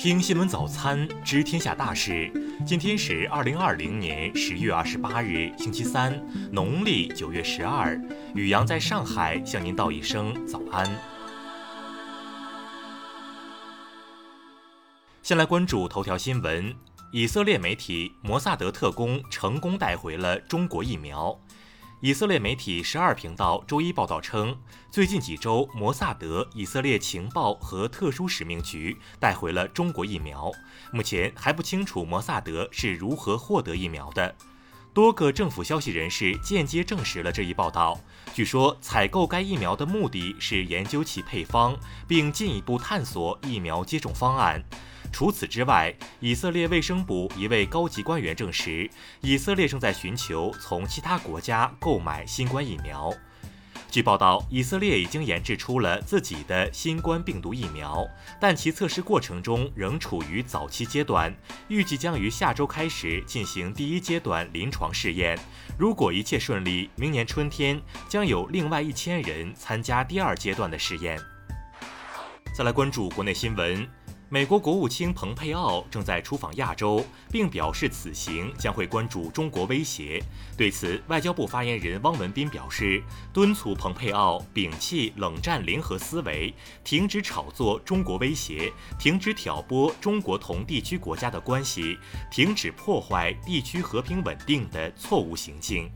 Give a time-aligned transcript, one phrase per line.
[0.00, 2.30] 听新闻早餐，知天下大事。
[2.64, 8.00] 今天是二零二零年十月二十八日，星期三，农历九月十二。
[8.32, 10.88] 雨阳在上海向您道一声早安。
[15.20, 16.72] 先来关注头条新闻：
[17.10, 21.36] 以色列媒体摩萨德特工成功带回了中国疫苗。
[22.00, 24.56] 以色列媒体十二频道周一报道称，
[24.88, 30.48] 最近几周，摩萨德、以色列情报和特殊使命局带回了中国疫苗。
[30.92, 34.32] 目前还不清楚摩萨德是如何获得疫苗的。
[34.92, 37.98] 多个政府消息人士间接证实了这一报道。
[38.34, 44.62] 据说，采购该疫苗的目的是研究其配方，并进一步探索疫苗接种方案。
[45.10, 53.12] 除此之外，以色列卫生部一位高级官员证实，以色列正在寻求从其他国家购买新冠疫苗。
[53.90, 58.06] 据报道，以色列已经研制出了自己的新冠病毒疫苗，
[58.38, 61.34] 但其测试过程中仍处于早期阶段，
[61.68, 65.38] 预计将于下周开始进行第一阶段临床试验。
[65.78, 71.18] 如果一切顺利，明年春天将有另外一千人参加第二阶段的试验。
[72.54, 73.88] 再来关注国内新闻。
[74.30, 80.22] 美国国务卿蓬佩奥正在出访亚洲，并表示此行将会关注中国威胁。
[80.54, 91.96] 对此，外交部发言人汪文斌表示，敦促蓬佩奥摒弃冷战零和思维，停止炒作中国威胁，停止挑拨中国同地区国家的关系，
[92.30, 95.90] 停止破坏地区和平稳定的错误行径。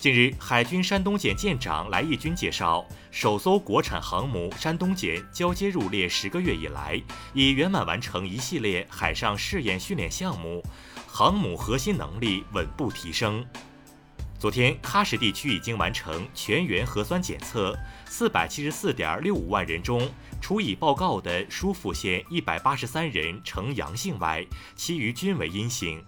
[0.00, 6.98] 近日，海军山东舰舰长来义军介绍，首艘国产航母山东舰交接入列十个月以来，
[7.34, 10.64] 已圆满完成一系列海上试验训练项目，
[11.06, 13.44] 航母核心能力稳步提升。
[14.38, 26.02] 昨天，喀什地区已经完成全员核酸检测，四百七十四点六五万人中，除已报告的疏附县一百八十三人呈阳性外，其余均为阴性。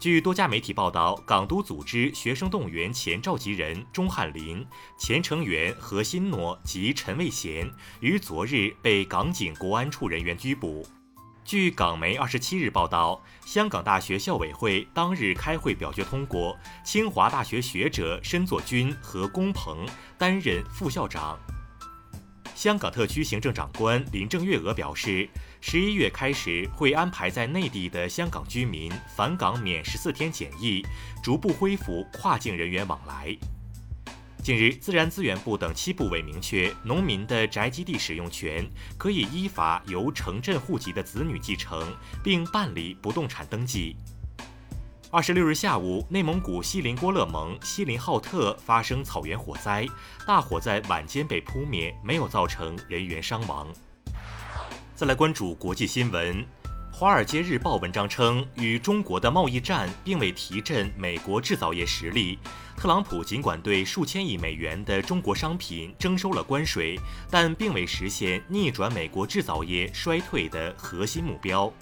[0.00, 4.64] 据多家媒体报道，港督组织学生动员前召集人钟汉林、
[4.96, 10.86] 前成员何新诺及陈卫贤于昨日被港警国安处人员拘捕。
[11.44, 19.84] 据港媒二十七日报道，香港大学校委会当日开会表决通过，清华大学学者申作军和龚鹏
[20.16, 21.36] 担任副校长。
[22.58, 25.28] 香港特区行政长官林郑月娥表示，
[25.60, 30.84] 十一月开始会安排在内地的香港居民返港免十四天检疫，
[31.22, 33.32] 逐步恢复跨境人员往来。
[34.42, 38.68] 近日，自然资源部等七部委明确，农民的宅基地使用权
[38.98, 43.94] 可以依法由城镇户籍的子女继承，并办理不动产登记。
[45.10, 49.86] 二十六日下午，内蒙古锡林郭勒盟锡林浩特发生草原火灾，
[50.26, 53.66] 大火在晚间被扑灭，没有造成人员伤亡。
[54.94, 56.44] 再来关注国际新闻，
[56.92, 62.38] 《华尔街日报》文章称，与中国的贸易战并未提振美国制造业实力。
[62.76, 71.72] 特朗普尽管对数千亿美元的中国商品征收了关税，但并未实现逆转美国制造业衰退的核心目标。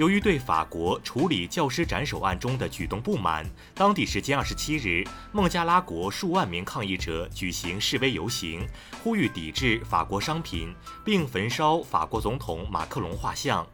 [0.00, 3.44] 由于对法国处理教师斩首案中的举动不满，
[3.74, 8.66] 当地时间二十七日，孟加拉国数万名抗议者举行示威游行，
[9.04, 10.74] 呼吁抵制法国商品，
[11.04, 13.66] 并焚烧法国总统马克龙画像。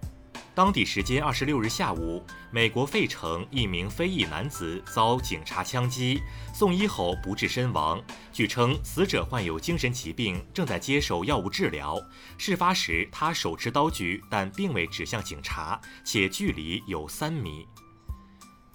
[0.56, 6.22] 当地时间二十六日下午，美国费城一名非裔男子遭警察枪击，
[6.54, 8.02] 送医后不治身亡。
[8.32, 12.00] 据称，死者患有精神疾病，正在接受药物治疗。
[12.38, 17.68] 事发时，他手持刀具，但并未指向警察，且距离有三米。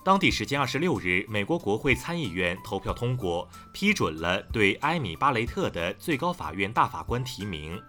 [0.05, 7.81] 当地时间二十六日，美国国会参议院投票通过，批准了对埃米·巴雷特的最高法院大法官提名。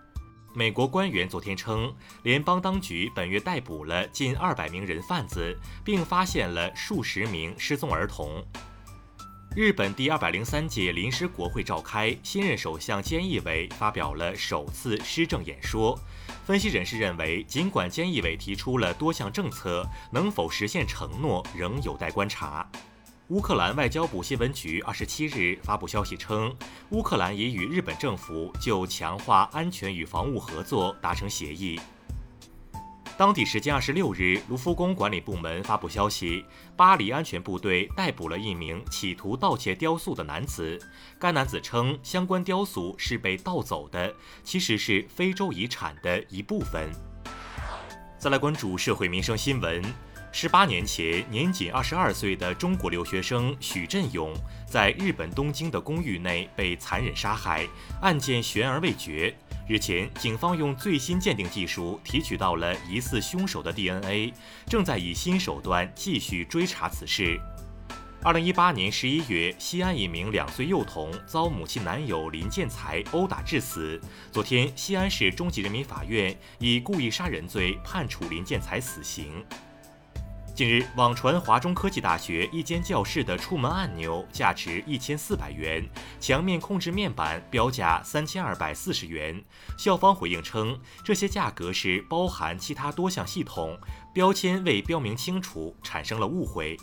[0.55, 8.45] 美国官员昨天称，联邦当局本月逮捕了近二百名人贩子，并发现了数十名失踪儿童。
[9.57, 15.99] 日本第二百零三届临时国会召开，新任首相菅义伟发表了首次施政演说。
[16.45, 22.71] 分析人士认为，尽管菅义伟提出了多项政策，能否实现承诺仍有待观察。
[23.33, 26.55] 乌克兰外交部新闻局二十七日发布消息称，
[26.91, 31.81] 乌克兰已与日本政府就强化安全与防务合作达成协议。
[33.17, 36.45] 当地时间二十六日，卢浮宫管理部门发布消息，
[36.77, 40.79] 巴黎安全部队逮捕了一名企图盗窃雕塑的男子。
[41.19, 44.15] 该男子称，相关雕塑是被盗走的，
[44.45, 46.91] 其实是非洲遗产的一部分。
[48.19, 49.83] 再来关注社会民生新闻。
[50.35, 54.33] 十八年前，年仅二十二岁的中国留学生许振勇
[54.67, 57.69] 在日本东京的公寓内被残忍杀害，
[58.01, 59.33] 案件悬而未决。
[59.69, 64.33] 日前，警方用最新鉴定技术提取到了疑似凶手的 DNA，
[64.67, 67.39] 正在以新手段继续追查此事。
[68.23, 74.01] 二零一八年十一月，西安一名两岁幼童遭母亲男友林建才殴打致死。
[74.33, 79.45] 昨天，西安市中级人民法院以故意杀人罪判处林建才死刑。
[80.55, 85.83] 近日，网传华中科技大学一间教室的出门按钮价值一千四百元，
[86.21, 89.43] 墙面控制面板标价三千二百四十元。
[89.79, 93.79] 校方回应称，这些价格是包含其他多项系统，
[94.13, 96.77] 标签未标明清楚，产生了误会。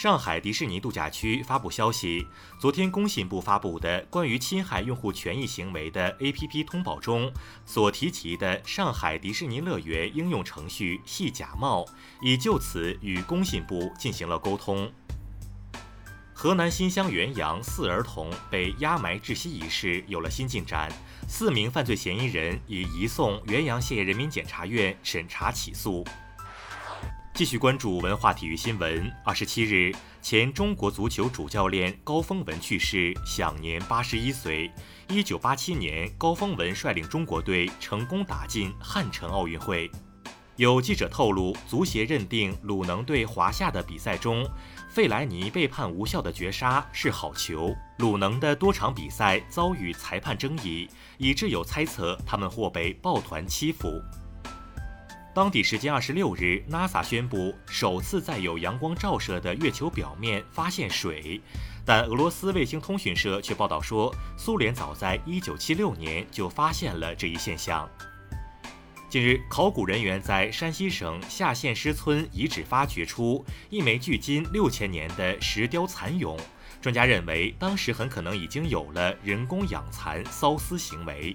[0.00, 2.26] 上海迪士尼度假区发布消息，
[2.58, 7.30] 昨天工信部发布的关于侵害用户权益行为的 APP 通报中
[7.66, 11.84] 所提及的上海迪士尼乐园应用程序系假冒，
[12.22, 14.90] 已就此与工信部进行了沟通。
[16.32, 20.90] 河南新乡原阳四儿童被压埋窒息一事有了新进展，
[21.28, 26.02] 四名犯罪嫌疑人已移送原阳县人民检察院审查起诉。
[27.40, 29.10] 继续关注文化体育新闻。
[29.24, 34.70] 二十七日，前中国足球主教练高峰文去世，享年八十一岁。
[35.08, 39.90] 一九八七年，高峰文率领中国队成功打进汉城奥运会。
[40.56, 44.46] 有记者透露，足协认定鲁能对华夏的比赛中，
[44.90, 47.74] 费莱尼被判无效的绝杀是好球。
[47.96, 53.98] 鲁能的多场比赛遭遇裁判争议，以致有猜测他们或被抱团欺负。
[55.40, 61.40] 当地时间二十六日，NASA 宣布首次在有阳光照射的月球表面发现水，
[61.82, 67.88] 但俄罗斯卫星通讯社却报道说，苏联早在一九七六年就发现了这一现象。
[69.08, 76.38] 近日，考古人员在山西省夏县师村遗址发掘出一枚距今六千年的石雕蚕俑，
[76.82, 81.34] 专家认为，当时很可能已经有了人工养蚕缫丝行为。